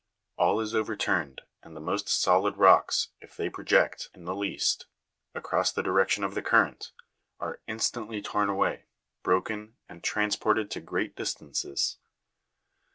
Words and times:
All 0.35 0.59
is 0.59 0.73
overturned, 0.73 1.41
and 1.61 1.75
the 1.75 1.79
most 1.79 2.09
solid 2.09 2.57
rocks, 2.57 3.09
if 3.21 3.37
they 3.37 3.51
project, 3.51 4.09
in 4.15 4.25
the'least, 4.25 4.87
across 5.35 5.71
the 5.71 5.83
direction 5.83 6.23
of 6.23 6.33
the 6.33 6.41
current, 6.41 6.91
are 7.39 7.61
instantly 7.67 8.19
torn 8.19 8.49
away, 8.49 8.85
broken, 9.21 9.75
and 9.87 10.03
transported 10.03 10.71
to 10.71 10.81
great 10.81 11.15
distances. 11.15 11.99